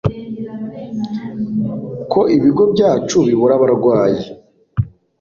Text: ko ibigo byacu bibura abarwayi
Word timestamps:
ko 2.11 2.21
ibigo 2.37 2.63
byacu 2.73 3.17
bibura 3.27 3.53
abarwayi 3.57 4.23